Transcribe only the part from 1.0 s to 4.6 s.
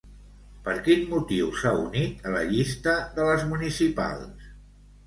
motiu s'ha unit a la llista de les municipals?